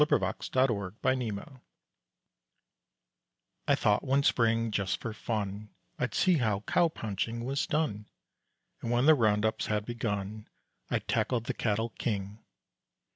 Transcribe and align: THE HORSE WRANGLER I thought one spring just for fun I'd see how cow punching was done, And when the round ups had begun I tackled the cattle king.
THE 0.09 0.17
HORSE 0.17 0.49
WRANGLER 1.03 1.61
I 3.67 3.75
thought 3.75 4.01
one 4.03 4.23
spring 4.23 4.71
just 4.71 4.99
for 4.99 5.13
fun 5.13 5.69
I'd 5.99 6.15
see 6.15 6.37
how 6.39 6.61
cow 6.61 6.87
punching 6.87 7.45
was 7.45 7.67
done, 7.67 8.07
And 8.81 8.89
when 8.89 9.05
the 9.05 9.13
round 9.13 9.45
ups 9.45 9.67
had 9.67 9.85
begun 9.85 10.47
I 10.89 10.97
tackled 10.97 11.43
the 11.43 11.53
cattle 11.53 11.89
king. 11.99 12.39